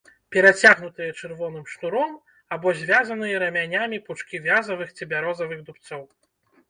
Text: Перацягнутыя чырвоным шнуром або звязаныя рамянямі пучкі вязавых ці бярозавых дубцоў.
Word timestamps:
Перацягнутыя 0.35 1.09
чырвоным 1.19 1.65
шнуром 1.73 2.15
або 2.57 2.73
звязаныя 2.79 3.43
рамянямі 3.47 3.97
пучкі 4.09 4.43
вязавых 4.47 4.87
ці 4.99 5.03
бярозавых 5.13 5.59
дубцоў. 5.69 6.01